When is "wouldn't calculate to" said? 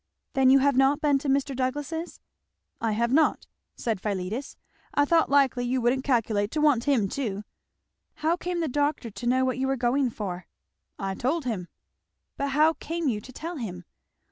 5.79-6.59